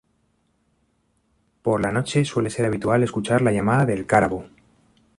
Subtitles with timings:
[1.61, 4.47] Por la noche suele ser habitual escuchar la llamada del cárabo.